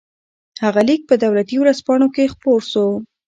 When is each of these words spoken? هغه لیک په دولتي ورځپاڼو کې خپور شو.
هغه 0.63 0.81
لیک 0.87 1.01
په 1.09 1.15
دولتي 1.23 1.55
ورځپاڼو 1.59 2.07
کې 2.15 2.31
خپور 2.33 2.59
شو. 2.71 2.87